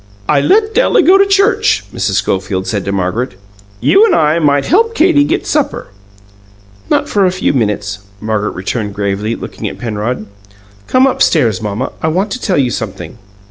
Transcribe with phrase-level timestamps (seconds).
[0.27, 2.13] "I let Della go to church," Mrs.
[2.13, 3.35] Schofield said to Margaret.
[3.79, 5.89] "You and I might help Katie get supper."
[6.89, 10.25] "Not for a few minutes," Margaret returned gravely, looking at Penrod.
[10.87, 13.19] "Come upstairs, mamma; I want to tell you something."